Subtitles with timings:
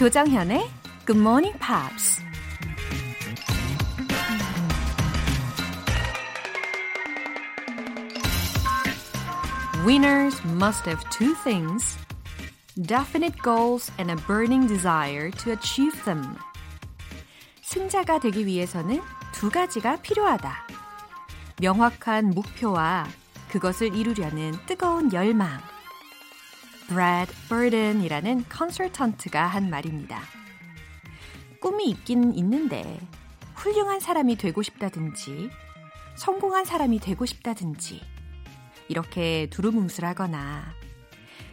[0.00, 0.66] 조정현의
[1.04, 2.22] Good Morning Pops.
[9.84, 11.98] Winners must have two things
[12.80, 16.34] definite goals and a burning desire to achieve them.
[17.60, 20.66] 승자가 되기 위해서는 두 가지가 필요하다.
[21.60, 23.06] 명확한 목표와
[23.50, 25.60] 그것을 이루려는 뜨거운 열망.
[26.90, 30.20] Brad Burden이라는 컨설턴트가 한 말입니다.
[31.60, 32.98] 꿈이 있긴 있는데
[33.54, 35.50] 훌륭한 사람이 되고 싶다든지
[36.16, 38.00] 성공한 사람이 되고 싶다든지
[38.88, 40.64] 이렇게 두루뭉술하거나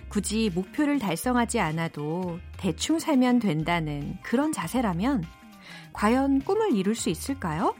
[0.10, 5.24] 굳이 목표를 달성하지 않아도 대충 살면 된다는 그런 자세라면
[5.94, 7.76] 과연 꿈을 이룰 수 있을까요?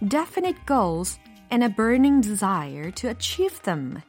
[0.00, 1.20] Definite goals
[1.52, 4.00] and a burning desire to achieve them.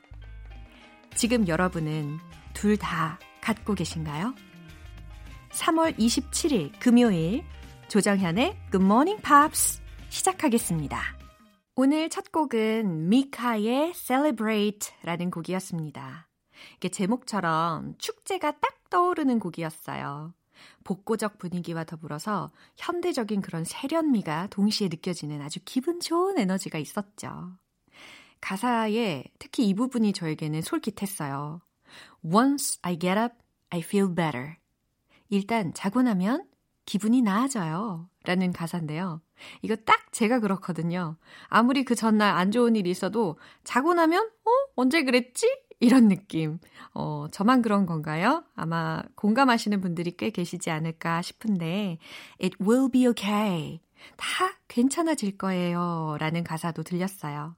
[1.16, 2.20] 지금 여러분은
[2.54, 4.36] 둘 다 갖고 계신가요?
[5.52, 7.44] 3월 27일 금요일
[7.88, 11.02] 조정현의 Good Morning Pops 시작하겠습니다.
[11.76, 16.28] 오늘 첫 곡은 미카의 Celebrate라는 곡이었습니다.
[16.76, 20.34] 이게 제목처럼 축제가 딱 떠오르는 곡이었어요.
[20.84, 27.54] 복고적 분위기와 더불어서 현대적인 그런 세련미가 동시에 느껴지는 아주 기분 좋은 에너지가 있었죠.
[28.42, 31.62] 가사에 특히 이 부분이 저에게는 솔깃했어요.
[32.24, 33.36] Once I get up,
[33.70, 34.56] I feel better.
[35.30, 36.46] 일단 자고 나면
[36.86, 38.10] 기분이 나아져요.
[38.24, 39.22] 라는 가사인데요.
[39.62, 41.18] 이거 딱 제가 그렇거든요.
[41.48, 44.52] 아무리 그 전날 안 좋은 일이 있어도 자고 나면, 어?
[44.76, 45.48] 언제 그랬지?
[45.80, 46.60] 이런 느낌.
[46.94, 48.44] 어, 저만 그런 건가요?
[48.56, 52.00] 아마 공감하시는 분들이 꽤 계시지 않을까 싶은데,
[52.42, 53.80] It will be okay.
[54.18, 54.28] 다
[54.68, 56.18] 괜찮아질 거예요.
[56.20, 57.56] 라는 가사도 들렸어요.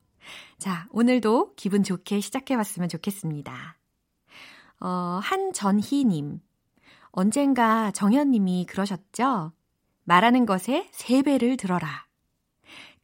[0.60, 3.81] 자, 오늘도 기분 좋게 시작해 봤으면 좋겠습니다.
[4.82, 6.42] 어, 한전희님.
[7.12, 9.52] 언젠가 정현님이 그러셨죠?
[10.04, 12.08] 말하는 것에 세 배를 들어라.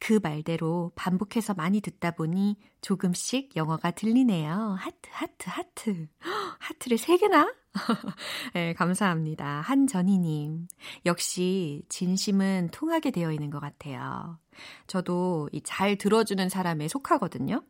[0.00, 4.76] 그 말대로 반복해서 많이 듣다 보니 조금씩 영어가 들리네요.
[4.78, 6.08] 하트, 하트, 하트.
[6.58, 7.52] 하트를 세 개나?
[8.54, 9.60] 네, 감사합니다.
[9.60, 10.68] 한전희님.
[11.06, 14.38] 역시 진심은 통하게 되어 있는 것 같아요.
[14.86, 17.62] 저도 잘 들어주는 사람에 속하거든요.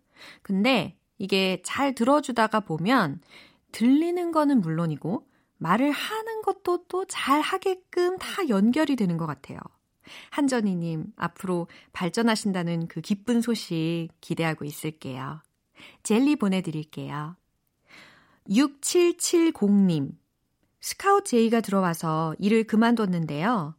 [0.42, 3.20] 근데 이게 잘 들어주다가 보면
[3.72, 9.58] 들리는 거는 물론이고 말을 하는 것도 또 잘 하게끔 다 연결이 되는 것 같아요.
[10.30, 15.42] 한전희님, 앞으로 발전하신다는 그 기쁜 소식 기대하고 있을게요.
[16.02, 17.36] 젤리 보내드릴게요.
[18.48, 20.12] 6770님,
[20.80, 23.74] 스카웃 제의가 들어와서 일을 그만뒀는데요.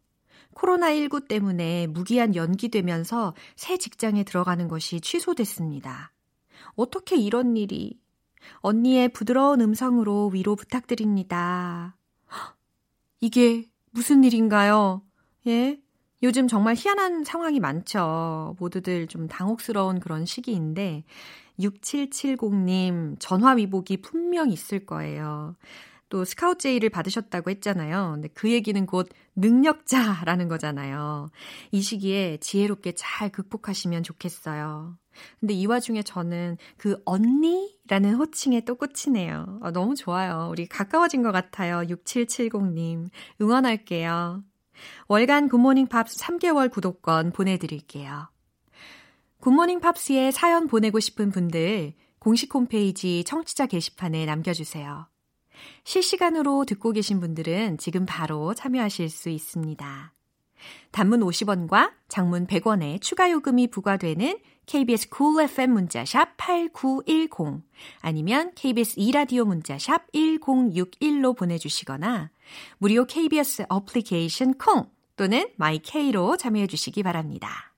[0.54, 6.12] 코로나19 때문에 무기한 연기되면서 새 직장에 들어가는 것이 취소됐습니다.
[6.76, 7.98] 어떻게 이런 일이
[8.60, 11.96] 언니의 부드러운 음성으로 위로 부탁드립니다.
[13.22, 15.02] 이게 무슨 일인가요?
[15.48, 15.80] 예?
[16.22, 18.56] 요즘 정말 희한한 상황이 많죠.
[18.60, 21.04] 모두들 좀 당혹스러운 그런 시기인데,
[21.60, 25.56] 6770님 전화위복이 분명 있을 거예요.
[26.10, 28.12] 또 스카우트 제의를 받으셨다고 했잖아요.
[28.14, 31.30] 근데 그 얘기는 곧 능력자라는 거잖아요.
[31.72, 34.98] 이 시기에 지혜롭게 잘 극복하시면 좋겠어요.
[35.40, 39.60] 근데 이 와중에 저는 그 언니라는 호칭에 또 꽂히네요.
[39.62, 40.50] 아, 너무 좋아요.
[40.52, 41.82] 우리 가까워진 것 같아요.
[41.82, 43.10] 6770님.
[43.42, 44.44] 응원할게요.
[45.08, 48.30] 월간 굿모닝 팝스 3개월 구독권 보내드릴게요.
[49.42, 55.09] 굿모닝 팝스에 사연 보내고 싶은 분들 공식 홈페이지 청취자 게시판에 남겨주세요.
[55.84, 60.14] 실시간으로 듣고 계신 분들은 지금 바로 참여하실 수 있습니다.
[60.92, 67.64] 단문 50원과 장문 100원의 추가 요금이 부과되는 KBS cool FM 문자샵 8910
[68.02, 72.30] 아니면 KBS 2라디오 문자샵 1061로 보내주시거나
[72.78, 77.69] 무료 KBS 어플리케이션 콩 또는 마이케이로 참여해 주시기 바랍니다.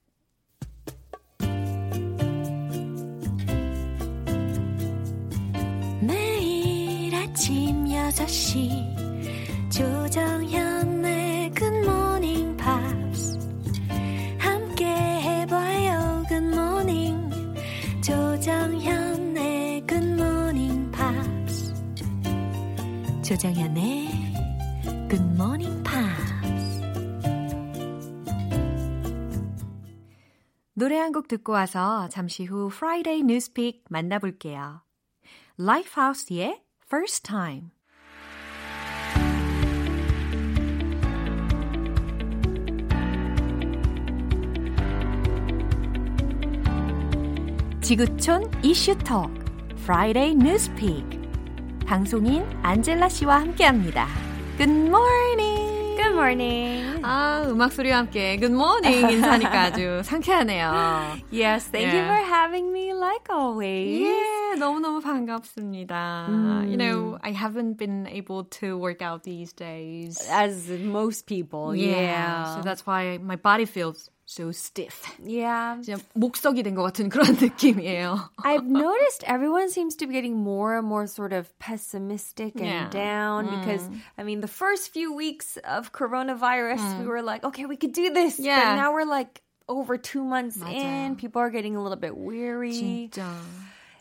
[8.11, 9.71] 6시.
[9.71, 13.39] 조정현의 굿모닝 팝스
[14.37, 17.29] 함께 해봐요 굿모닝
[18.03, 21.73] 조정현의 굿모닝 팝스
[23.23, 24.09] 조정현의
[25.09, 26.81] 굿모닝 팝스
[30.73, 34.81] 노래 한 곡 듣고 와서 잠시 후 Friday Newspeak 만나볼게요.
[35.59, 37.69] Lifehouse의 First Time
[47.81, 49.31] 지구촌 이슈톡
[49.79, 51.19] Friday Newspeak
[51.85, 54.07] 방송인 안젤라 씨와 함께합니다.
[54.57, 55.97] Good morning!
[55.97, 57.01] Good morning.
[57.03, 61.17] 아, 음악 소리와 함께 good morning 인사니까 아주 상쾌하네요.
[61.33, 61.97] Yes, thank yeah.
[61.97, 63.99] you for having me like always.
[63.99, 66.26] Yeah, 너무너무 반갑습니다.
[66.28, 66.70] Mm.
[66.70, 70.26] You know, I haven't been able to work out these days.
[70.30, 72.00] As most people, yeah.
[72.00, 72.54] yeah.
[72.56, 75.04] So that's why my body feels so stiff.
[75.22, 75.76] Yeah.
[75.84, 78.30] 그냥 목석이 된 것 같은 그런 느낌이에요.
[78.42, 82.88] I've noticed everyone seems to be getting more and more sort of pessimistic and yeah.
[82.90, 83.60] down mm.
[83.60, 83.88] because,
[84.18, 87.00] I mean, the first few weeks of coronavirus, mm.
[87.00, 88.40] we were like, okay, we could do this.
[88.40, 88.58] Yeah.
[88.58, 91.06] But now we're like over two months 맞아요.
[91.06, 91.16] in.
[91.16, 92.72] People are getting a little bit weary.
[92.72, 93.26] 진짜.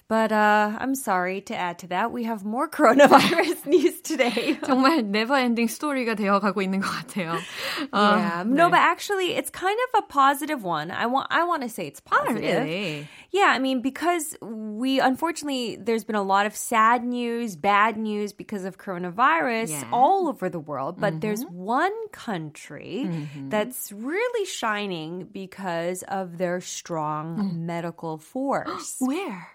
[0.09, 2.11] But uh, I'm sorry to add to that.
[2.11, 4.55] We have more coronavirus news today.
[4.61, 7.41] 정말 never-ending story가 되어가고 있는 것 같아요.
[7.91, 8.53] Uh, yeah, 네.
[8.53, 10.91] no, but actually, it's kind of a positive one.
[10.91, 12.37] I want I want to say it's positive.
[12.37, 13.07] Oh, really?
[13.31, 18.31] Yeah, I mean because we unfortunately there's been a lot of sad news, bad news
[18.31, 19.89] because of coronavirus yeah.
[19.91, 21.01] all over the world.
[21.01, 21.19] But mm-hmm.
[21.21, 23.49] there's one country mm-hmm.
[23.49, 27.65] that's really shining because of their strong mm.
[27.65, 28.97] medical force.
[28.99, 29.49] Where?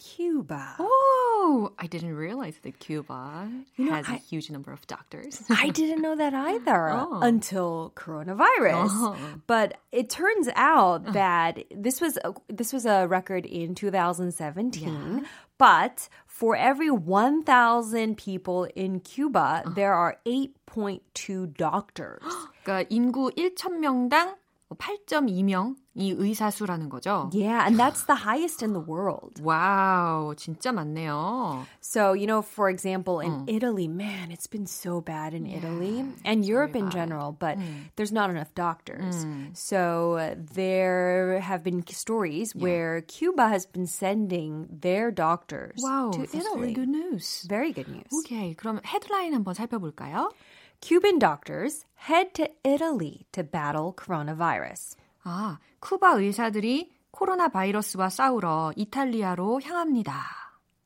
[0.00, 0.76] Cuba.
[0.78, 5.42] Oh, I didn't realize that Cuba you know, has I, a huge number of doctors.
[5.50, 7.20] I didn't know that either oh.
[7.22, 8.88] until coronavirus.
[8.90, 9.16] Oh.
[9.46, 11.12] But it turns out oh.
[11.12, 14.84] that this was a, this was a record in 2017.
[14.84, 15.20] Yeah.
[15.58, 22.22] But for every 1,000 people in Cuba, there are 8.2 doctors.
[22.64, 24.34] 그러니까 인구 1,000명당
[24.75, 27.29] 8.2명이 의사수라는 거죠.
[27.33, 29.41] Yeah, and that's the highest in the world.
[29.41, 31.65] wow, 진짜 많네요.
[31.81, 33.45] So, you know, for example, in 음.
[33.47, 37.91] Italy, man, it's been so bad in yeah, Italy and Europe in general, but 음.
[37.95, 39.25] there's not enough doctors.
[39.25, 39.55] 음.
[39.55, 42.63] So, uh, there have been stories yeah.
[42.63, 46.71] where Cuba has been sending their doctors wow, to Italy.
[46.71, 47.45] Very good news.
[47.49, 48.11] Very good news.
[48.25, 50.31] Okay, 그럼 헤드라인 한번 살펴볼까요?
[50.80, 54.96] Cuban doctors head to Italy to battle coronavirus.
[55.24, 60.12] 아, 쿠바 의사들이 코로나 바이러스와 싸우러 이탈리아로 향합니다.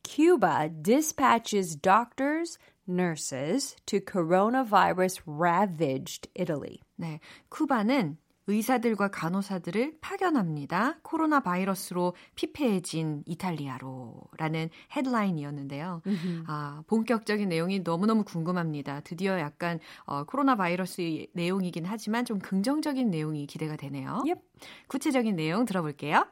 [0.03, 6.81] Cuba dispatches doctors, nurses to coronavirus ravaged Italy.
[6.97, 8.17] 네, 쿠바는
[8.48, 11.00] 의사들과 간호사들을 파견합니다.
[11.02, 16.02] 코로나 바이러스로 피폐해진 이탈리아로 라는 헤드라인이었는데요.
[16.48, 19.02] 아, 본격적인 내용이 너무너무 궁금합니다.
[19.02, 24.24] 드디어 약간 어, 코로나 바이러스 내용이긴 하지만 좀 긍정적인 내용이 기대가 되네요.
[24.26, 24.42] Yep.
[24.88, 26.26] 구체적인 내용 들어볼게요.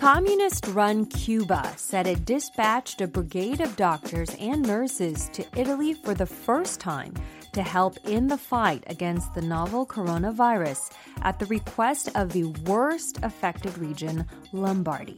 [0.00, 6.12] Communist run Cuba said it dispatched a brigade of doctors and nurses to Italy for
[6.12, 7.14] the first time
[7.52, 13.18] to help in the fight against the novel coronavirus at the request of the worst
[13.22, 15.16] affected region, Lombardy.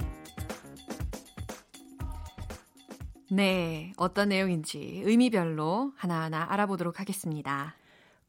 [3.30, 7.75] 네, 어떤 내용인지 의미별로 하나하나 알아보도록 하겠습니다.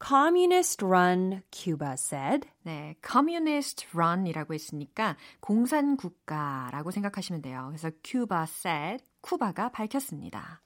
[0.07, 2.47] Communist run Cuba said.
[2.61, 7.65] 네, communist run이라고 했으니까 공산 국가라고 생각하시면 돼요.
[7.69, 10.61] 그래서 Cuba said, 쿠바가 밝혔습니다.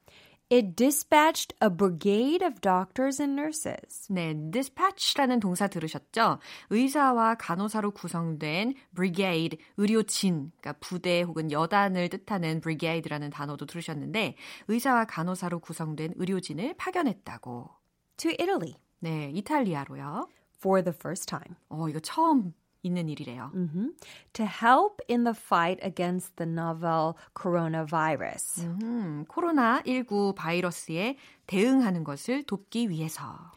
[0.52, 4.12] It dispatched a brigade of doctors and nurses.
[4.12, 6.40] 네, dispatch라는 동사 들으셨죠?
[6.70, 14.36] 의사와 간호사로 구성된 brigade, 의료진, 그러니까 부대 혹은 여단을 뜻하는 brigade라는 단어도 들으셨는데
[14.68, 17.70] 의사와 간호사로 구성된 의료진을 파견했다고.
[18.18, 18.76] To Italy.
[19.01, 20.29] 네, 이탈리아로요.
[20.57, 21.57] For the first time.
[21.69, 23.51] 어, 이거 처음 있는 일이래요.
[23.55, 23.89] Mm-hmm.
[24.35, 28.65] To help in the fight against the novel coronavirus.
[28.65, 29.25] Mm-hmm.
[29.25, 33.53] 코로나19 바이러스에 대응하는 것을 돕기 위해서.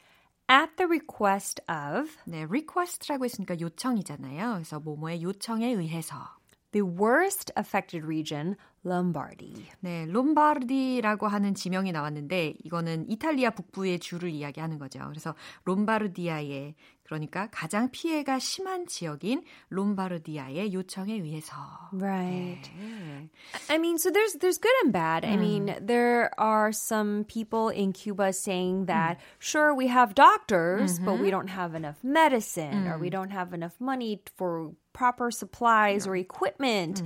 [0.50, 2.10] At the request of.
[2.25, 4.53] 네, request라고 했으니까 요청이잖아요.
[4.53, 6.38] 그래서 뭐뭐의 요청에 의해서.
[6.72, 9.66] The worst affected region, Lombardy.
[9.80, 15.00] 네, 롬바르디라고 하는 지명이 나왔는데 이거는 이탈리아 북부의 주를 이야기하는 거죠.
[15.08, 15.34] 그래서
[15.64, 16.74] 롬바르디아의
[17.04, 21.54] 그러니까 가장 피해가 심한 지역인 롬바르디아의 요청에 의해서.
[21.92, 22.70] Right.
[22.78, 23.28] 네.
[23.68, 25.24] I mean, so there's there's good and bad.
[25.24, 31.20] I mean, there are some people in Cuba saying that sure we have doctors, but
[31.20, 36.16] we don't have enough medicine or we don't have enough money for proper supplies or
[36.16, 37.02] equipment.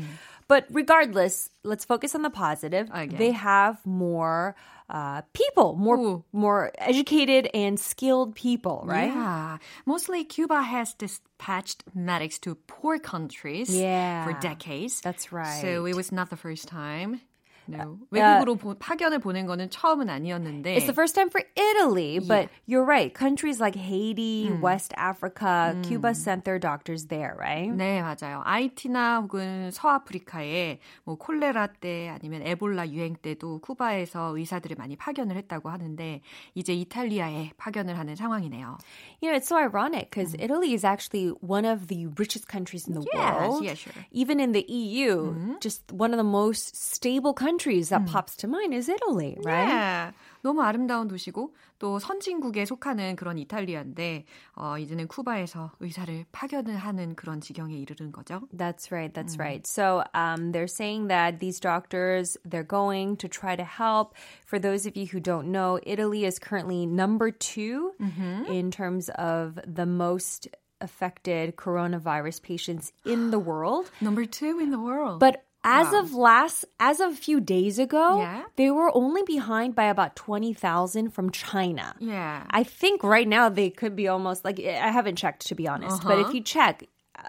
[0.48, 2.88] But regardless, let's focus on the positive.
[2.90, 3.16] Okay.
[3.16, 4.54] They have more
[4.88, 6.24] uh, people, more Ooh.
[6.32, 9.08] more educated and skilled people, right?
[9.08, 9.58] Yeah.
[9.84, 14.24] Mostly Cuba has dispatched medics to poor countries yeah.
[14.24, 15.00] for decades.
[15.00, 15.60] That's right.
[15.60, 17.20] So it was not the first time.
[17.68, 17.98] No.
[18.10, 20.76] 외국으로 uh, 보, 파견을 보낸 거는 처음은 아니었는데.
[20.76, 22.64] It's the first time for Italy, but yeah.
[22.66, 23.12] you're right.
[23.12, 24.62] Countries like Haiti, 음.
[24.62, 25.82] West Africa, 음.
[25.82, 27.70] Cuba sent their doctors there, right?
[27.70, 28.42] 네, 맞아요.
[28.44, 35.68] 아이티나 혹은 서아프리카에 뭐 콜레라 때 아니면 에볼라 유행 때도 쿠바에서 의사들을 많이 파견을 했다고
[35.68, 36.20] 하는데
[36.54, 38.78] 이제 이탈리아에 파견을 하는 상황이네요.
[39.20, 40.44] You know, it's so ironic because mm.
[40.44, 43.64] Italy is actually one of the richest countries in the yes, world.
[43.64, 43.92] Yeah, sure.
[44.12, 45.54] Even in the EU, mm-hmm.
[45.60, 48.07] just one of the most stable countries that mm.
[48.07, 49.67] pops to mind is Italy, right?
[49.67, 50.11] Yeah.
[50.43, 54.25] 너무 아름다운 도시고 또 선진국에 속하는 그런 이탈리아인데
[54.55, 58.41] 어, 이제는 쿠바에서 의사를 파견을 하는 그런 지경에 이르는 거죠.
[58.55, 59.13] That's right.
[59.13, 59.39] That's 음.
[59.39, 59.67] right.
[59.67, 64.15] So um, they're saying that these doctors they're going to try to help.
[64.45, 68.51] For those of you who don't know, Italy is currently number 2 mm-hmm.
[68.51, 70.47] in terms of the most
[70.81, 73.89] affected coronavirus patients in the world.
[74.01, 75.19] Number two in the world.
[75.19, 75.98] But as wow.
[75.98, 78.44] of last, as of a few days ago, yeah.
[78.54, 81.96] they were only behind by about 20,000 from China.
[81.98, 82.44] Yeah.
[82.48, 85.96] I think right now they could be almost like, I haven't checked to be honest,
[85.96, 86.08] uh-huh.
[86.08, 86.34] but if uh-huh.
[86.34, 86.84] you check,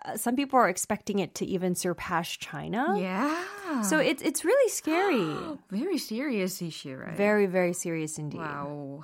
[0.06, 2.96] uh, some people are expecting it to even surpass China.
[3.00, 3.82] Yeah.
[3.84, 5.58] So it's it's really scary.
[5.72, 7.16] very serious issue, right?
[7.16, 8.40] Very very serious indeed.
[8.40, 9.04] Wow.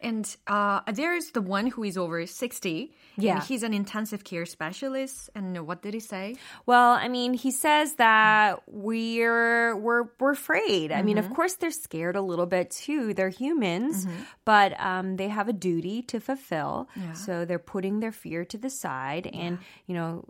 [0.00, 2.92] And uh, there's the one who is over 60.
[3.16, 3.42] Yeah.
[3.42, 5.30] he's an intensive care specialist.
[5.34, 6.36] And what did he say?
[6.66, 10.90] Well, I mean, he says that we're we're we're afraid.
[10.90, 10.98] Mm-hmm.
[10.98, 11.34] I mean, of mm-hmm.
[11.34, 13.14] course they're scared a little bit too.
[13.14, 14.22] They're humans, mm-hmm.
[14.44, 16.88] but um, they have a duty to fulfill.
[16.96, 17.12] Yeah.
[17.12, 19.40] So they're putting their fear to the side, yeah.
[19.40, 20.24] and you know,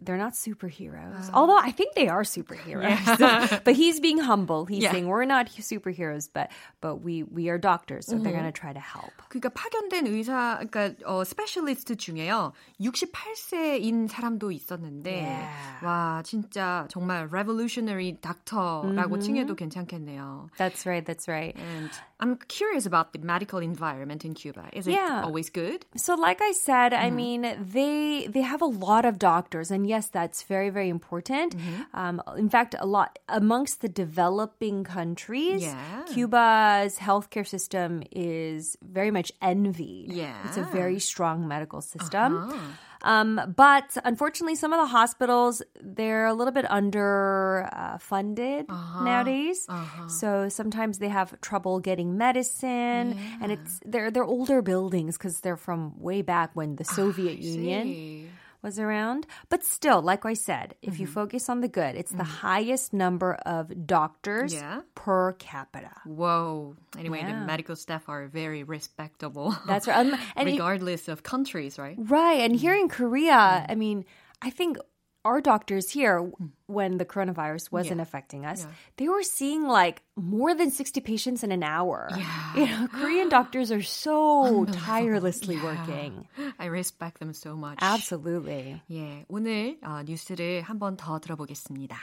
[0.00, 1.28] they're not superheroes.
[1.28, 2.82] Uh, Although I think they are superheroes.
[2.82, 3.48] Yeah.
[3.48, 4.66] so, but he's being humble.
[4.66, 4.92] He's yeah.
[4.92, 8.24] saying we're not superheroes, but but we we are doctors, so mm-hmm.
[8.24, 9.13] they're going to try to help.
[9.29, 12.53] 그러니까 파견된 의사, 그러니까 어, 스페셜리스트 중에요.
[12.81, 15.85] 68세인 사람도 있었는데 yeah.
[15.85, 19.19] 와 진짜 정말 revolutionary doctor라고 mm-hmm.
[19.19, 20.49] 칭해도 괜찮겠네요.
[20.57, 21.05] That's right.
[21.05, 21.55] That's right.
[21.55, 24.69] And I'm curious about the medical environment in Cuba.
[24.73, 25.21] Is it yeah.
[25.23, 25.85] always good?
[25.95, 26.99] So like I said, mm.
[26.99, 27.15] I mm-hmm.
[27.15, 31.55] mean they they have a lot of doctors and yes, that's very very important.
[31.55, 31.81] Mm-hmm.
[31.93, 36.03] Um, in fact, a lot amongst the developing countries, yeah.
[36.11, 40.12] Cuba's healthcare system is very much envied.
[40.12, 40.36] Yeah.
[40.46, 42.36] It's a very strong medical system.
[42.36, 42.58] Uh-huh.
[43.04, 49.04] Um, but unfortunately, some of the hospitals they're a little bit under uh, funded uh-huh.
[49.04, 49.66] nowadays.
[49.68, 50.08] Uh-huh.
[50.08, 53.38] So sometimes they have trouble getting medicine, yeah.
[53.42, 58.32] and it's they're they're older buildings because they're from way back when the Soviet Union
[58.64, 59.28] was around.
[59.50, 61.02] But still, like I said, if mm-hmm.
[61.02, 62.18] you focus on the good, it's mm-hmm.
[62.18, 64.80] the highest number of doctors yeah.
[64.96, 65.92] per capita.
[66.04, 66.74] Whoa.
[66.98, 67.38] Anyway, yeah.
[67.38, 69.54] the medical staff are very respectable.
[69.68, 70.06] That's right.
[70.06, 71.94] Um, regardless of countries, right?
[71.98, 72.40] Right.
[72.40, 73.70] And here in Korea, mm-hmm.
[73.70, 74.04] I mean,
[74.42, 74.78] I think
[75.25, 76.47] our doctors here, hmm.
[76.67, 78.03] when the coronavirus wasn't yeah.
[78.03, 78.71] affecting us, yeah.
[78.97, 82.09] they were seeing like more than 60 patients in an hour.
[82.15, 82.55] Yeah.
[82.55, 85.63] You know, Korean doctors are so tirelessly yeah.
[85.63, 86.27] working.
[86.57, 87.79] I respect them so much.
[87.81, 88.81] Absolutely.
[88.91, 91.97] 예, 오늘 어, 뉴스를 한 번 더 들어보겠습니다.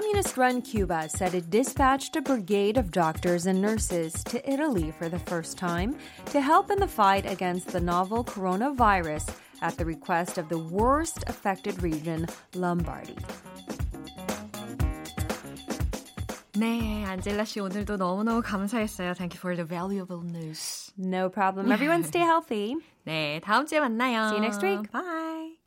[0.00, 5.08] Communist run Cuba said it dispatched a brigade of doctors and nurses to Italy for
[5.08, 5.96] the first time
[6.26, 9.30] to help in the fight against the novel coronavirus
[9.62, 13.16] at the request of the worst affected region, Lombardy.
[16.54, 19.12] 네, 안젤라 씨 오늘도 너무너무 감사했어요.
[19.14, 20.90] Thank you for the valuable news.
[20.96, 21.70] No problem.
[21.70, 22.76] Everyone stay healthy.
[23.04, 24.28] 네, 다음 주에 만나요.
[24.30, 24.90] See you next week.
[24.90, 25.58] Bye.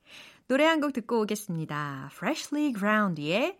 [0.47, 2.09] 노래 한 곡 듣고 오겠습니다.
[2.11, 3.59] Freshly Ground의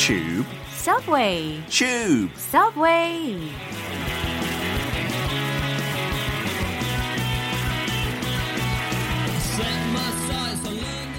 [0.00, 0.46] Tube.
[0.72, 1.62] Subway.
[1.68, 2.32] Tube.
[2.34, 3.52] Subway.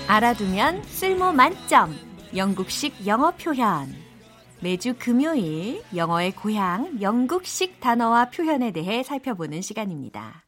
[0.07, 1.95] 알아두면 쓸모 만점.
[2.35, 3.93] 영국식 영어 표현.
[4.61, 10.43] 매주 금요일 영어의 고향 영국식 단어와 표현에 대해 살펴보는 시간입니다.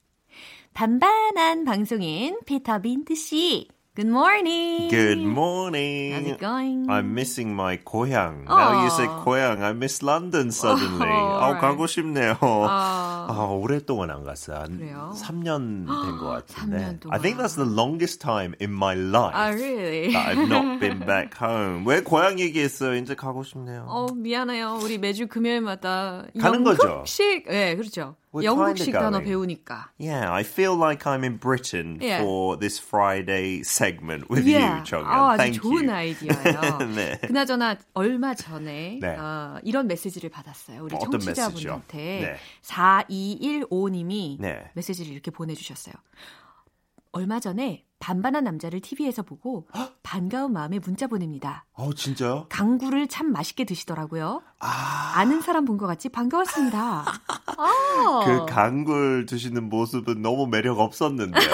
[0.73, 3.67] 반반한 방송인 피터 빈트 씨.
[3.95, 4.89] Good morning.
[4.89, 6.13] Good morning.
[6.13, 6.89] How's it going?
[6.89, 8.45] I'm missing my 고향.
[8.49, 9.61] Now you say 고향.
[9.61, 11.05] I miss London suddenly.
[11.05, 11.61] Oh, 아, alright.
[11.61, 12.35] 가고 싶네요.
[12.41, 14.57] 아, 오랫동안 안 갔어요.
[14.65, 15.13] 한 그래요?
[15.15, 16.77] 3년 된 것 같은데.
[17.05, 20.11] 3년 I think that's the longest time in my life Ah, really?
[20.11, 21.85] that I've not been back home.
[21.85, 22.95] 왜 고향 얘기했어요?
[22.95, 23.85] 이제 가고 싶네요.
[23.87, 24.79] 어, 미안해요.
[24.81, 26.87] 우리 매주 금요일마다 가는 거죠?
[27.05, 28.15] 영국식, 네, 그렇죠.
[28.33, 29.29] We're 영국식 단어 going.
[29.29, 29.91] 배우니까.
[30.01, 32.23] Yeah, I feel like I'm in Britain Yeah.
[32.23, 34.81] for this Friday segment with Yeah.
[34.81, 35.05] you, 정연.
[35.05, 35.93] 아, 아주 Thank 좋은 you.
[35.93, 36.61] 아이디어예요.
[36.97, 37.19] 네.
[37.21, 39.15] 그나저나 얼마 전에 네.
[39.15, 40.83] 어, 이런 메시지를 받았어요.
[40.83, 41.97] 우리 청취자분한테?
[41.97, 42.35] 네.
[42.63, 44.71] 4215님이 네.
[44.73, 45.93] 메시지를 이렇게 보내주셨어요.
[47.11, 49.67] 얼마 전에 반반한 남자를 TV에서 보고
[50.01, 51.65] 반가운 마음에 문자 보냅니다.
[51.75, 52.45] 어, 진짜요?
[52.49, 54.41] 강구를 참 맛있게 드시더라고요.
[54.59, 55.13] 아.
[55.15, 57.03] 아는 사람 본 것 같이 반가웠습니다.
[57.57, 58.21] 아.
[58.25, 61.49] 그 강굴 드시는 모습은 너무 매력 없었는데요.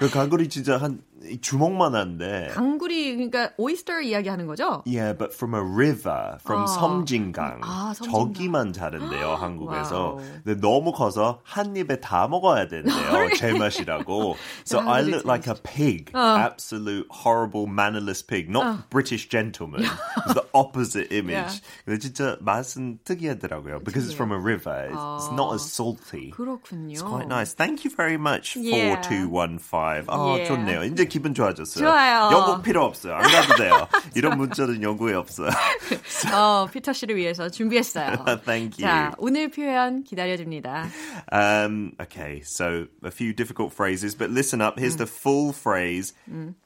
[0.00, 1.00] 그 강굴이 진짜 한
[1.40, 2.48] 주먹만 한데.
[2.52, 4.82] 강굴이 그러니까 oyster 이야기하는 거죠?
[4.86, 6.66] Yeah, but from a river, from 아.
[6.66, 7.60] 섬진강.
[7.62, 8.10] 아, 섬진강.
[8.34, 10.14] 거기만 자란대요, 한국에서.
[10.14, 10.16] Wow.
[10.44, 14.36] 근데 너무 커서 한 입에 다 먹어야 된대요, 제 맛이라고.
[14.66, 19.28] So I look like a pig, absolute horrible mannerless pig, not British
[19.59, 19.83] gentleman.
[19.83, 21.59] It's the opposite image.
[21.85, 24.87] 근데 진짜 맛은 특이하더라고요, because it's from a river.
[24.87, 26.31] It's, it's not as salty.
[26.31, 26.93] 그렇군요.
[26.95, 27.53] It's quite nice.
[27.53, 28.95] Thank you very much, Yeah.
[29.03, 30.07] 4215.
[30.07, 30.47] 아, Yeah.
[30.47, 30.83] 좋네요.
[30.87, 31.83] 이제 기분 좋아졌어요.
[31.83, 32.29] 좋아요.
[32.31, 33.15] 영국 필요 없어요.
[33.15, 33.87] 안 가도 돼요.
[34.15, 35.49] 이런 문자는 영국에 없어요.
[36.33, 38.23] 어, 피터 씨를 위해서 준비했어요.
[38.45, 38.87] Thank you.
[38.87, 40.87] 자, 오늘 표현 기다려줍니다.
[41.31, 44.79] Um, okay, so a few difficult phrases, but listen up.
[44.79, 46.13] Here's the full phrase.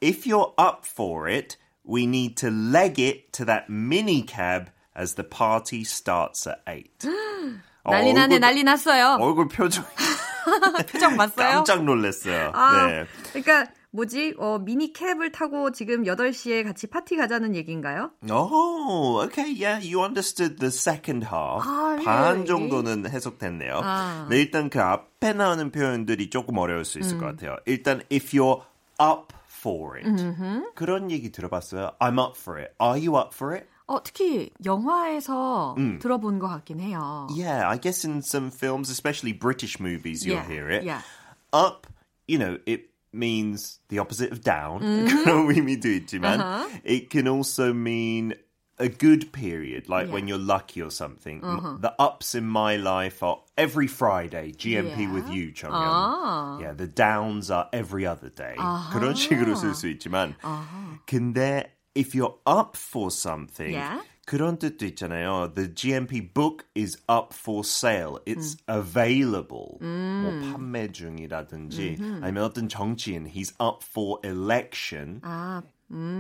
[0.02, 5.15] If you're up for it, we need to leg it to that mini cab as
[5.15, 6.89] the party starts at 8.
[7.85, 9.19] 어, 난리 나네, 얼굴- 난리 났어요.
[9.21, 9.85] 얼굴 표정
[10.91, 11.51] 표정 봤어요?
[11.65, 12.51] 깜짝 놀랐어요.
[12.55, 13.05] 아, 네.
[13.33, 14.35] 그러니까 뭐지?
[14.39, 18.11] 어, 미니 캡을 타고 지금 8시에 같이 파티 가자는 얘기인가요?
[18.31, 21.63] Oh, okay, yeah, you understood the second half.
[21.63, 22.47] 아, 반 really?
[22.47, 23.81] 정도는 해석됐네요.
[23.85, 24.27] 아.
[24.31, 27.57] 네, 일단 그 앞에 나오는 표현들이 조금 어려울 수 있을 것 같아요.
[27.67, 28.63] 일단, if you're
[29.01, 29.33] up
[29.64, 30.06] for it.
[30.76, 31.92] 그런 얘기 들어봤어요?
[32.00, 32.74] I'm up for it.
[32.80, 33.68] Are you up for it?
[33.88, 36.00] 어, 특히 영화에서 음.
[36.00, 37.28] 들어본 것 같긴 해요.
[37.36, 40.84] Yeah, I guess in some films, especially British movies, you'll Yeah, hear it.
[40.84, 41.02] yeah.
[41.52, 41.88] Up,
[42.28, 44.82] you know, it means the opposite of down.
[44.82, 45.24] Mm-hmm.
[45.26, 46.70] 그런 의미도 있지만, Uh-huh.
[46.84, 48.36] it can also mean
[48.82, 50.08] a good period, like Yeah.
[50.08, 50.14] Uh-huh.
[50.14, 51.44] when you're lucky or something.
[51.44, 55.12] M- The ups in my life are every Friday, GMP Yeah.
[55.14, 55.84] with you, 정연.
[55.84, 56.62] 아.
[56.62, 58.56] Yeah, the downs are every other day.
[58.94, 60.36] 그런 식으로 쓸 수 있지만,
[61.06, 64.00] 근데 if you're up for something, Yeah.
[64.26, 65.54] 그런 뜻도 있잖아요.
[65.56, 68.20] The GMP book is up for sale.
[68.28, 69.80] It's available.
[69.82, 75.20] 뭐 판매 중이라든지 아니면 어떤 정치인 he's up for election.
[75.24, 75.64] 아,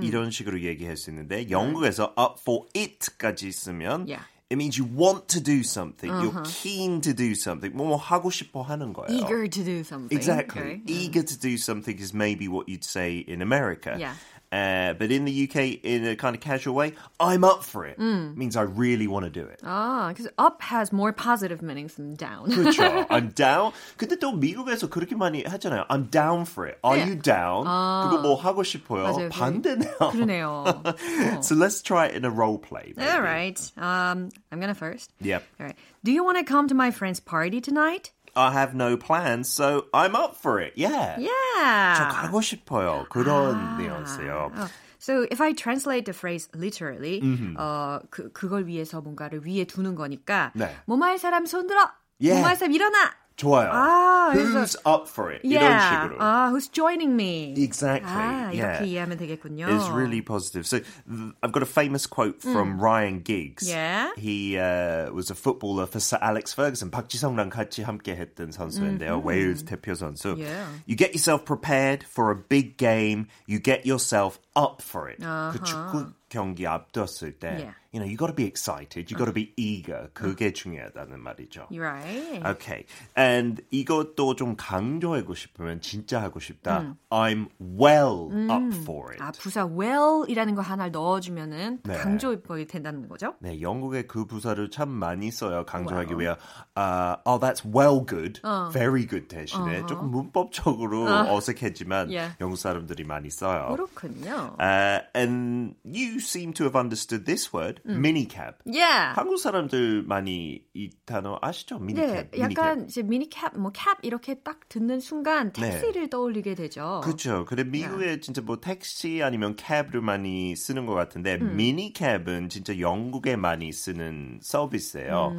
[0.01, 4.25] 이런 식으로 얘기할 수 있는데 영국에서 up for it까지 있으면 Yeah.
[4.51, 6.09] it means you want to do something.
[6.11, 7.75] You're keen to do something.
[7.77, 9.09] 뭐 하고 싶어 하는 거예요.
[9.15, 10.09] eager to do something.
[10.11, 10.61] Exactly.
[10.61, 10.81] Okay.
[10.87, 13.95] Eager to do something is maybe what you'd say in America.
[13.99, 14.15] Yeah.
[14.53, 17.99] Uh, but in the UK, in a kind of casual way, I'm up for it.
[17.99, 19.61] Means I really want to do it.
[19.63, 22.49] 아, because up has more positive meanings than down.
[22.49, 23.05] 그렇죠.
[23.11, 23.73] I'm down.
[23.97, 25.85] 근데 또 미국에서 그렇게 많이 하잖아요.
[25.91, 26.79] I'm down for it.
[26.83, 27.09] Are Yeah.
[27.09, 27.65] you down?
[27.65, 29.03] 그거 뭐 하고 싶어요?
[29.03, 29.29] 맞아요.
[29.29, 29.97] 반대네요.
[30.11, 31.43] 그러네요.
[31.43, 32.93] so let's try it in a role play.
[32.97, 33.07] maybe.
[33.07, 33.59] All right.
[33.77, 35.13] Um, I'm gonna first.
[35.21, 35.43] Yep.
[35.59, 35.75] All right.
[36.03, 38.11] Do you want to come to my friend's party tonight?
[38.35, 40.73] I have no plans, so I'm up for it.
[40.75, 41.17] Yeah.
[41.17, 42.09] 저 Yeah.
[42.13, 43.05] 가고 싶어요.
[43.09, 44.51] 그런 뉘앙스요.
[44.55, 47.55] Oh, So if I translate the phrase literally, Mm-hmm.
[47.57, 50.75] 어, 그, 그걸 위해서 뭔가를 위에 두는 거니까 네.
[50.85, 51.89] 뭐할 사람 손 들어!
[52.19, 52.41] Yeah.
[52.43, 53.11] 뭐할 사람 일어나!
[53.35, 53.69] 좋아요.
[53.71, 55.41] 아, Who's up for it?
[55.47, 55.79] 이런 Yeah.
[56.11, 56.17] 식으로.
[56.19, 57.55] 아, who's joining me?
[57.57, 58.03] Exactly.
[58.11, 58.83] 아, yeah.
[58.83, 59.65] 이렇게 이해하면 되겠군요.
[59.71, 60.67] It's really positive.
[60.67, 63.63] So th- I've got a famous quote from Ryan Giggs.
[63.65, 63.71] Mm.
[63.71, 64.11] Yeah.
[64.17, 66.91] He uh, was a footballer for Sir Alex Ferguson.
[66.91, 69.23] 박지성랑 같이 함께 했던 선수인데요.
[69.23, 70.35] 웨일스 대표 선수.
[70.35, 70.43] Mm-hmm.
[70.43, 70.67] Yeah.
[70.85, 73.27] You get yourself prepared for a big game.
[73.47, 75.21] You get yourself up for it.
[75.23, 77.74] 그 축구 경기 앞뒀을 때, Yeah.
[77.92, 79.10] you know, you got to be excited.
[79.10, 80.08] You got to be eager.
[80.14, 81.68] 그게 중요하다는 말이죠.
[81.70, 82.42] Right.
[82.44, 82.86] Okay.
[83.16, 86.80] And 이것도 좀 강조하고 싶으면 진짜 하고 싶다.
[86.80, 86.96] 음.
[87.10, 89.22] I'm well up for it.
[89.22, 91.96] 아, 부사 well이라는 거 하나를 넣어주면은 네.
[91.96, 93.34] 강조법이 된다는 거죠?
[93.38, 95.64] 네, 영국의 그 부사를 참 많이 써요.
[95.64, 96.34] 강조하기 위해.
[96.76, 98.40] Uh, oh, that's well good.
[98.72, 102.34] Very good 대신에 조금 문법적으로 어색했지만 Yeah.
[102.40, 103.68] 영국 사람들이 많이 써요.
[103.76, 104.56] 그렇군요.
[104.58, 108.54] Uh, and you seem to have understood this word, minicab.
[108.64, 109.14] Yeah.
[109.14, 111.78] 한국 사람들 많이 이 단어 아시죠?
[111.78, 112.30] 미니캡.
[112.30, 117.00] 네, 약간 이제 미니캡, 뭐캡 이렇게 딱 듣는 순간 택시를 떠올리게 되죠.
[117.04, 117.44] 그렇죠.
[117.44, 123.72] 근데 미국에 진짜 뭐 택시 아니면 캡를 많이 쓰는 것 같은데 미니캡은 진짜 영국에 많이
[123.72, 125.36] 쓰는 서비스예요.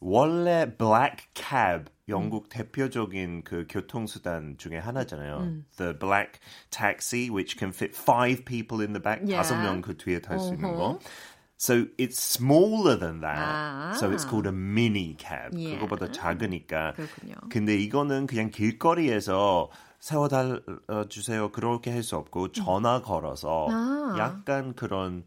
[0.00, 5.62] 원래 black cab 영국 대표적인 그 교통수단 중에 하나잖아요.
[5.76, 6.38] The black
[6.70, 9.36] taxi, which can fit five people in the back, Yeah.
[9.42, 11.00] 다섯 명그 뒤에 탈 수 있는 거.
[11.58, 13.38] So it's smaller than that.
[13.38, 13.92] 아.
[13.96, 15.56] So it's called a mini cab.
[15.56, 15.80] Yeah.
[15.80, 16.92] 그거보다 작으니까.
[16.94, 17.34] 그렇군요.
[17.50, 20.62] 근데 이거는 그냥 길거리에서 세워달
[21.08, 21.50] 주세요.
[21.50, 24.14] 그렇게 할 수 없고 전화 걸어서 아.
[24.18, 25.24] 약간 그런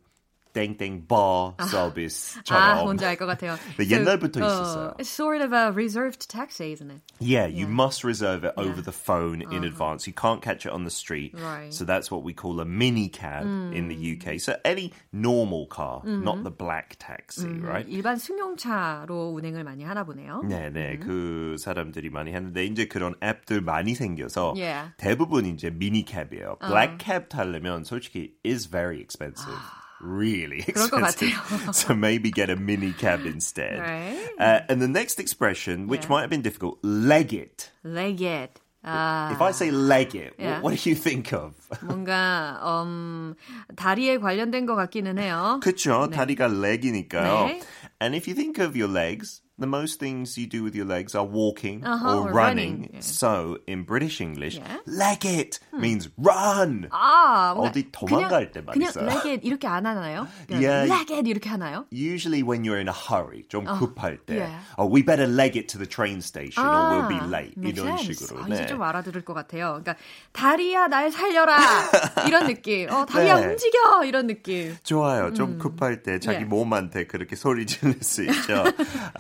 [0.54, 2.84] 땡땡 버 아, 서비스처럼.
[2.84, 3.56] 뭔지 알 것 같아요.
[3.76, 4.86] 네, 옛날부터 So, 있었어요.
[4.94, 7.02] uh, It's sort of a reserved taxi, isn't it?
[7.18, 8.78] Yeah, you must reserve it over Yeah.
[8.78, 8.82] Uh-huh.
[8.86, 10.06] the phone in advance.
[10.06, 11.34] You can't catch it on the street.
[11.34, 11.74] Right.
[11.74, 13.42] So that's what we call a mini cab
[13.74, 14.38] in the UK.
[14.38, 17.82] So any normal car, not the black taxi, right?
[17.90, 20.42] 일반 승용차로 운행을 많이 하나 보네요.
[20.46, 21.00] 네, 네.
[21.02, 24.94] 그 사람들이 많이 하는데 이제 그런 앱들 많이 생겨서 Yeah.
[24.98, 26.58] 대부분 이제 미니캡이에요.
[26.62, 29.58] 블랙캡 타려면 솔직히 is very expensive.
[30.00, 31.32] Really 그럴 것 expensive.
[31.32, 31.72] 같아요.
[31.74, 33.78] so maybe get a mini cab instead.
[33.80, 34.28] Right.
[34.38, 36.10] Uh, and the next expression, which Yeah.
[36.12, 37.70] might have been difficult, leg it.
[37.84, 38.60] Leg it.
[38.84, 40.60] 아, If I say leg it, wh- Yeah.
[40.60, 41.54] what, do you think of?
[41.80, 43.34] 뭔가 음,
[43.76, 45.58] 다리에 관련된 것 같기는 해요.
[45.62, 46.10] 그쵸?
[46.12, 47.46] 다리가 leg이니까요.
[47.48, 47.62] 네.
[48.02, 51.14] And if you think of your legs, the most things you do with your legs
[51.14, 52.90] are walking Uh-huh, or or running.
[52.90, 53.00] running, yeah.
[53.00, 54.78] So in British English, Yeah.
[54.86, 56.88] leg it means run.
[56.90, 59.00] 아, 뭔가 어디 도망갈 때 그냥 말이죠.
[59.06, 60.26] leg it 이렇게 안 하나요?
[60.48, 60.90] 그냥 Yeah.
[60.90, 61.86] leg it 이렇게 하나요?
[61.92, 64.58] Usually when you're in a hurry, 좀 급할 때, yeah.
[64.76, 67.54] oh, we better leg it to the train station or we'll be 아, late.
[67.56, 68.26] makes 이런 sense.
[68.26, 68.42] 식으로.
[68.42, 68.54] 아, 네.
[68.58, 69.78] 이제 좀 알아들을 것 같아요.
[69.84, 69.94] 그러니까
[70.32, 71.56] 다리야 날 살려라
[72.26, 72.90] 이런 느낌.
[72.90, 73.46] 어 다리야 네.
[73.52, 74.74] 움직여 이런 느낌.
[74.82, 75.32] 좋아요.
[75.32, 76.50] 좀 급할 때 자기 Yeah.
[76.50, 78.64] 몸한테 그렇게 소리 지를 수 있죠.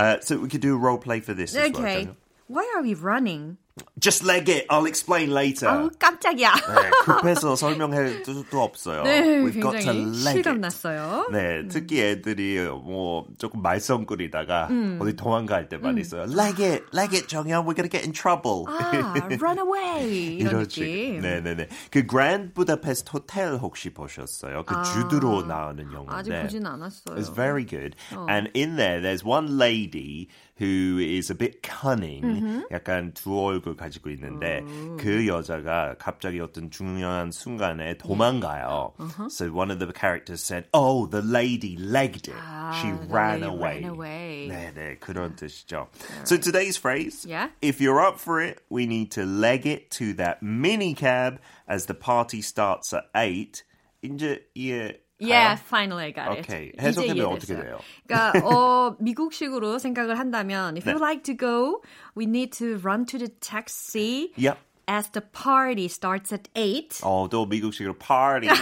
[0.00, 1.81] uh, so we could do a role play for this as well.
[1.81, 2.07] Okay.
[2.47, 3.57] Why are we running?
[3.98, 4.66] Just leg it.
[4.70, 5.66] I'll explain later.
[5.68, 6.52] 아우 깜짝이야.
[6.54, 9.02] 네, 급해서 설명할 수도 없어요.
[9.02, 10.60] 네, We've got to 굉장히 leg 실감 it.
[10.60, 11.26] 났어요.
[11.32, 14.98] 네, 특히 애들이 뭐 조금 말썽꾸리다가 음.
[15.02, 16.22] 어디 도망갈 때 많이 있어요.
[16.22, 17.64] Leg it, leg it, 정현.
[17.66, 18.64] We're gonna get in trouble.
[18.68, 18.92] 아,
[19.40, 20.80] run away 이런 이런 식.
[20.84, 21.20] 느낌.
[21.22, 21.68] 네네네.
[21.90, 24.62] 그 그랜드 부다페스트 호텔 혹시 보셨어요?
[24.66, 26.12] 그 주드로 나오는 영화인데.
[26.14, 27.16] 아직 보진 않았어요.
[27.16, 27.96] It's very good.
[28.28, 30.28] And in there, there's one lady
[30.60, 32.62] who is a bit cunning.
[32.70, 34.62] 약간 두 얼굴 가지고 있는데
[34.98, 38.92] 그 여자가 갑자기 어떤 중요한 순간에 도망가요.
[39.30, 42.36] So one of the characters said, "Oh, the lady legged it.
[42.80, 44.48] She the ran lady away." ran away.
[44.48, 45.88] 네네 그런 뜻이죠.
[46.24, 47.50] So today's phrase, Yeah.
[47.62, 51.86] if you're up for it, we need to leg it to that mini cab as
[51.86, 53.64] the party starts at 8.
[54.02, 56.47] 이제 이해 Yeah, finally I got it.
[56.47, 56.71] 오케이.
[56.79, 57.25] 해석하면.
[57.25, 57.79] 어떻게 돼요?
[58.07, 60.93] 그러니까 어, 미국식으로 생각을 한다면 if 네.
[60.93, 61.81] you like to go,
[62.17, 64.57] we need to run to the taxi Yep.
[64.87, 67.01] as the party starts at 8.
[67.03, 68.47] 어, 또 미국식으로 party.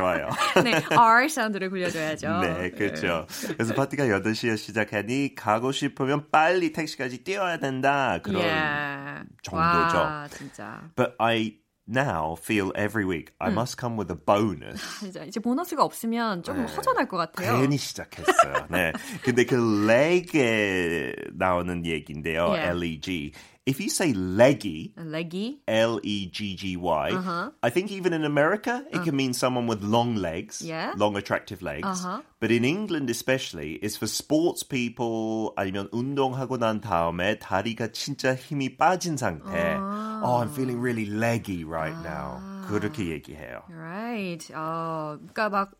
[0.00, 0.30] 좋아요.
[0.64, 2.40] 네, R 사운드를 굴려줘야죠.
[2.40, 3.26] 네, 그렇죠.
[3.48, 8.18] 그래서 파티가 8시에 시작하니 가고 싶으면 빨리 택시까지 뛰어야 된다.
[8.22, 9.28] 그런 Yeah.
[9.42, 9.98] 정도죠.
[9.98, 10.80] 와, 진짜.
[10.96, 11.56] But I
[11.90, 14.80] now feel every week I must come with a bonus.
[15.00, 17.60] 진짜 이제 보너스가 없으면 조금 허전할 것 같아요.
[17.60, 18.66] 괜히 시작했어요.
[18.70, 18.92] 네.
[19.22, 22.50] 근데 그 leg에 나오는 얘기인데요.
[22.50, 22.70] Yeah.
[22.70, 23.32] L-E-G.
[23.69, 25.57] If you say leggy, 레기.
[25.67, 27.49] L-E-G-G-Y, Uh-huh.
[27.63, 30.93] I think even in America, it can mean someone with long legs, Yeah.
[30.97, 31.87] long attractive legs.
[32.05, 32.21] Uh-huh.
[32.39, 38.77] But in England especially, it's for sports people 아니면 운동하고 난 다음에 다리가 진짜 힘이
[38.77, 39.79] 빠진 상태.
[40.21, 42.41] Oh, I'm feeling really leggy right now.
[42.67, 43.63] 그렇게 얘기해요.
[43.69, 44.45] Right.
[44.53, 45.71] 어, 그러니까 막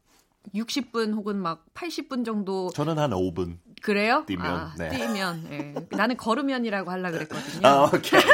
[0.53, 3.57] 60분 혹은 막 80분 정도 저는 한 5분.
[3.82, 4.24] 그래요?
[4.26, 4.88] 뛰면, 아, 네.
[4.90, 5.48] 뛰면.
[5.50, 5.74] 예.
[5.96, 7.66] 나는 걸으면이라고 하려 그랬거든요.
[7.66, 8.24] 아, okay.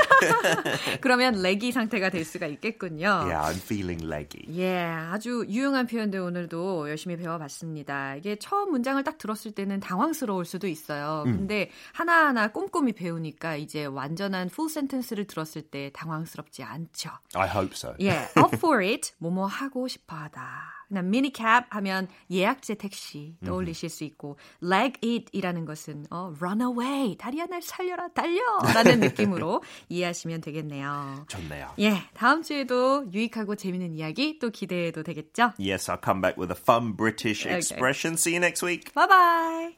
[1.01, 3.09] 그러면 레기 상태가 될 수가 있겠군요.
[3.09, 4.47] yeah, I'm feeling leggy.
[4.59, 8.17] 예, 아주 유용한 표현들 오늘도 열심히 배워봤습니다.
[8.17, 11.25] 이게 처음 문장을 딱 들었을 때는 당황스러울 수도 있어요.
[11.27, 11.37] 음.
[11.37, 17.11] 근데 하나하나 꼼꼼히 배우니까 이제 완전한 풀 센텐스를 들었을 때 당황스럽지 않죠.
[17.35, 17.95] I hope so.
[18.01, 20.77] 예, up for it, 뭐뭐 하고 싶어 하다.
[20.89, 27.17] 그냥 미니캡 하면 예약제 택시 떠올리실 수 있고 leg it 이라는 것은 어, run away,
[27.17, 28.41] 다리야 날 살려라, 달려!
[28.75, 31.27] 라는 느낌으로 이해하시면 되겠네요.
[31.29, 31.71] 좋네요.
[31.81, 35.53] 예, 다음 주에도 유익하고 재밌는 이야기 또 기대해도 되겠죠?
[35.59, 37.59] Yes, I'll come back with a fun British Okay.
[37.59, 38.15] expression.
[38.15, 38.93] See you next week.
[38.95, 39.77] 바이바이!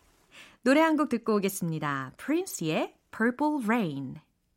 [0.63, 2.13] 노래 한 곡 듣고 오겠습니다.
[2.17, 4.17] 프린스의 Purple Rain.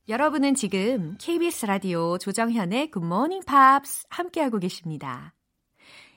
[0.10, 5.34] 여러분은 지금 KBS 라디오 조정현의 Good Morning Pops 함께하고 계십니다.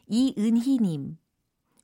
[0.09, 1.16] 이은희님.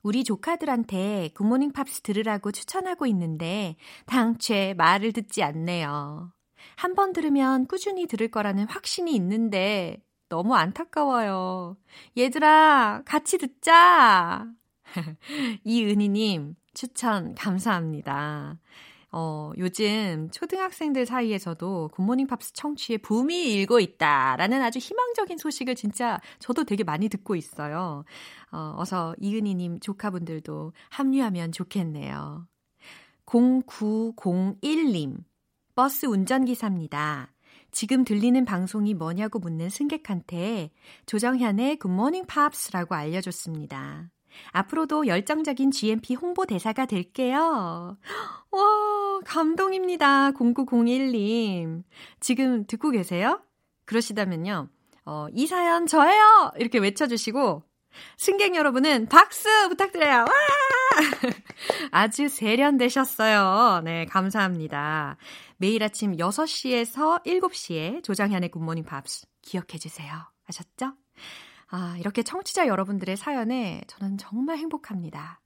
[0.03, 6.31] 우리 조카들한테 굿모닝 팝스 들으라고 추천하고 있는데 당최 말을 듣지 않네요.
[6.75, 9.97] 한 번 들으면 꾸준히 들을 거라는 확신이 있는데
[10.29, 11.77] 너무 안타까워요.
[12.17, 14.47] 얘들아, 같이 듣자!
[15.63, 18.59] 이은희님, 추천 감사합니다.
[19.13, 26.63] 어, 요즘 초등학생들 사이에서도 굿모닝 팝스 청취에 붐이 일고 있다라는 아주 희망적인 소식을 진짜 저도
[26.63, 28.05] 되게 많이 듣고 있어요.
[28.51, 32.47] 어, 어서 이은희님 조카분들도 합류하면 좋겠네요.
[33.25, 35.17] 0901님,
[35.75, 37.33] 버스 운전기사입니다.
[37.71, 40.71] 지금 들리는 방송이 뭐냐고 묻는 승객한테
[41.05, 44.09] 조정현의 굿모닝 팝스라고 알려줬습니다.
[44.51, 47.97] 앞으로도 열정적인 GMP 홍보 대사가 될게요.
[48.51, 50.31] 와, 감동입니다.
[50.31, 51.83] 0901님.
[52.19, 53.41] 지금 듣고 계세요?
[53.85, 54.69] 그러시다면요.
[55.05, 56.51] 어, 이 사연 저예요!
[56.57, 57.63] 이렇게 외쳐주시고,
[58.17, 60.19] 승객 여러분은 박수 부탁드려요.
[60.19, 60.27] 와!
[61.91, 63.81] 아주 세련되셨어요.
[63.83, 65.17] 네, 감사합니다.
[65.57, 70.13] 매일 아침 6시에서 7시에 조장현의 굿모닝 팝스 기억해 주세요.
[70.47, 70.93] 아셨죠?
[71.71, 75.39] 아, 이렇게 청취자 여러분들의 사연에 저는 정말 행복합니다.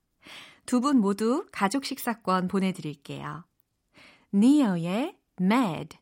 [0.65, 3.45] 두 분 모두 가족 식사권 보내드릴게요.
[4.33, 5.97] 니어의 Mad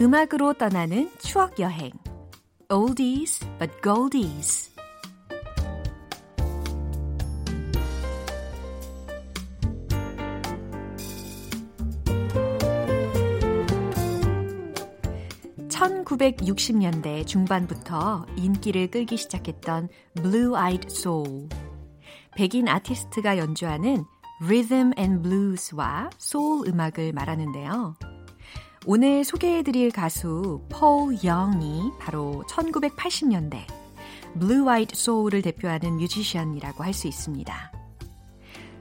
[0.00, 1.90] 음악으로 떠나는 추억 여행
[2.70, 4.75] Oldies but Goldies
[16.06, 21.48] (1960년대) 중반부터 인기를 끌기 시작했던 Blue Eyed Soul
[22.36, 24.04] 백인 아티스트가 연주하는
[24.42, 27.96] Rhythm and Blues와 소울 음악을 말하는데요.
[28.86, 33.66] 오늘 소개해드릴 가수 폴 영이 바로 1980년대
[34.38, 37.72] Blue Eyed Soul을 대표하는 뮤지션이라고 할 수 있습니다.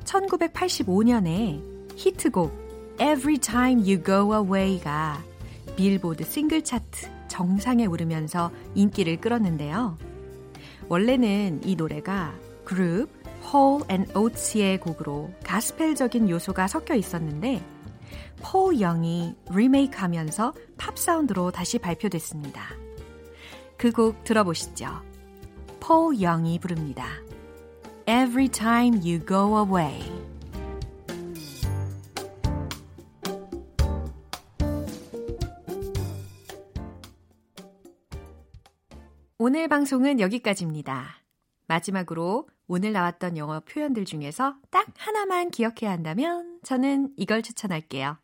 [0.04, 1.62] 1985년에
[1.96, 2.52] 히트곡
[3.00, 5.24] Every Time You Go Away가
[5.76, 9.98] 빌보드 싱글 차트 정상에 오르면서 인기를 끌었는데요.
[10.88, 13.10] 원래는 이 노래가 그룹
[13.52, 17.62] 홀 앤 오츠의 곡으로 가스펠적인 요소가 섞여 있었는데
[18.42, 22.62] 폴 영이 리메이크하면서 팝 사운드로 다시 발표됐습니다.
[23.78, 24.88] 그 곡 들어보시죠.
[25.82, 27.06] 폴 영이 부릅니다.
[28.08, 30.00] Every time you go away.
[39.48, 41.22] 오늘 방송은 여기까지입니다.
[41.68, 48.18] 마지막으로 오늘 나왔던 영어 표현들 중에서 딱 하나만 기억해야 한다면 저는 이걸 추천할게요.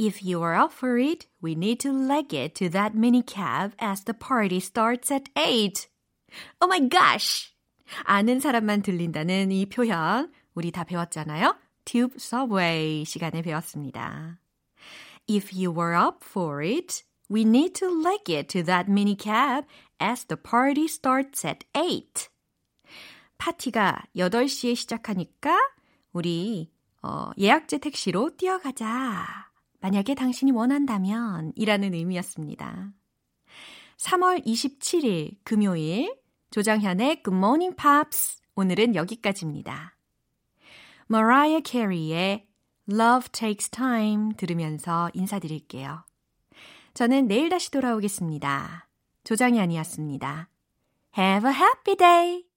[0.00, 3.76] If you are up for it, we need to leg it to that mini cab
[3.80, 5.88] as the party starts at 8.
[6.60, 7.54] Oh my gosh!
[8.02, 11.56] 아는 사람만 들린다는 이 표현 우리 다 배웠잖아요.
[11.84, 14.40] Tube Subway 시간에 배웠습니다.
[15.30, 19.64] If you were up for it, we need to leg it to that mini cab
[20.00, 22.28] as the party starts at 8.
[23.38, 25.56] 파티가 8시에 시작하니까
[26.12, 26.70] 우리
[27.02, 29.48] 어, 예약제 택시로 뛰어가자.
[29.80, 32.92] 만약에 당신이 원한다면 이라는 의미였습니다.
[33.98, 36.16] 3월 27일 금요일
[36.50, 39.96] 조장현의 Good Morning Pops 오늘은 여기까지입니다.
[41.10, 42.46] Mariah Carey의
[42.90, 46.07] Love Takes Time 들으면서 인사드릴게요.
[46.98, 48.88] 저는 내일 다시 돌아오겠습니다.
[49.22, 50.48] 조장현이었습니다.
[51.16, 52.47] Have a happy day!